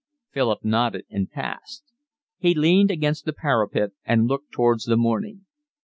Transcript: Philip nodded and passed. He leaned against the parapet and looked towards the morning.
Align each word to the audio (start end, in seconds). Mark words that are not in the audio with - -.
Philip 0.31 0.65
nodded 0.65 1.05
and 1.11 1.29
passed. 1.29 1.83
He 2.39 2.55
leaned 2.55 2.89
against 2.89 3.25
the 3.25 3.33
parapet 3.33 3.91
and 4.03 4.25
looked 4.25 4.51
towards 4.51 4.85
the 4.85 4.97
morning. 4.97 5.45